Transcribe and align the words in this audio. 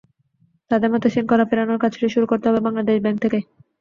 তাঁদের 0.71 0.89
মতে, 0.93 1.07
শৃঙ্খলা 1.09 1.45
ফেরানোর 1.49 1.81
কাজটি 1.83 2.05
শুরু 2.07 2.25
করতে 2.27 2.45
হবে 2.49 2.59
বাংলাদেশ 2.67 2.95
ব্যাংক 3.01 3.17
থেকেই। 3.23 3.43